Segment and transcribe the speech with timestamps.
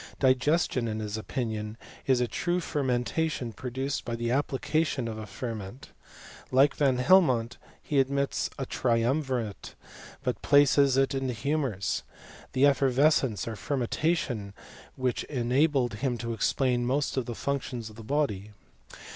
[0.19, 5.27] Digestion, in his opinion, is a true fer mentation produced by the application of a
[5.27, 5.89] ferment.
[6.49, 9.75] Like Van Helmont, he admits a triumvirate;
[10.23, 12.01] but places it in the humours;
[12.53, 14.63] the effervescence or fermentation of
[15.03, 18.53] which enabled him to explain most of the functions of the body.